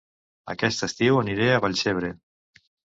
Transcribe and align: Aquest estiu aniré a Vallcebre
Aquest 0.53 0.81
estiu 0.87 1.21
aniré 1.21 1.51
a 1.59 1.63
Vallcebre 1.67 2.15